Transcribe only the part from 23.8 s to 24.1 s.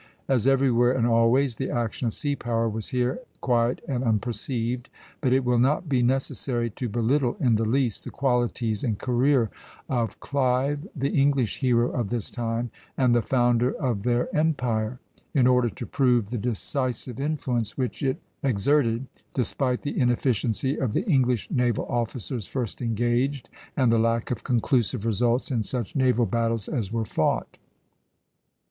the